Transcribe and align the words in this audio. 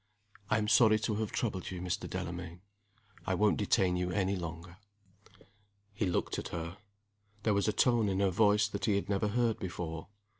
"I 0.49 0.57
am 0.57 0.67
sorry 0.67 0.97
to 0.97 1.17
have 1.17 1.31
troubled 1.31 1.69
you, 1.69 1.79
Mr. 1.79 2.09
Delamayn. 2.09 2.61
I 3.27 3.35
won't 3.35 3.57
detain 3.57 3.95
you 3.97 4.09
any 4.09 4.35
longer." 4.35 4.77
He 5.93 6.07
looked 6.07 6.39
at 6.39 6.47
her. 6.47 6.77
There 7.43 7.53
was 7.53 7.67
a 7.67 7.71
tone 7.71 8.09
in 8.09 8.19
her 8.19 8.31
voice 8.31 8.67
that 8.67 8.85
he 8.85 8.95
had 8.95 9.09
never 9.09 9.27
heard 9.27 9.59
before. 9.59 10.07